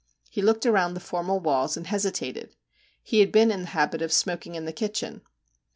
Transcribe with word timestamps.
He 0.31 0.41
looked 0.41 0.65
around 0.65 0.95
the 0.95 0.99
formal 0.99 1.39
walls 1.39 1.77
and 1.77 1.85
hesi 1.85 2.09
tated. 2.09 2.49
He 3.03 3.19
had 3.19 3.31
been 3.31 3.51
in 3.51 3.61
the 3.61 3.67
habit 3.67 4.01
of 4.01 4.11
smoking 4.11 4.55
in 4.55 4.65
the 4.65 4.73
kitchen. 4.73 5.21